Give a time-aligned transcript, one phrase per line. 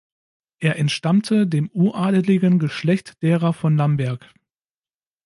[0.57, 4.33] Er entstammte dem uradeligen Geschlecht derer Von Lamberg.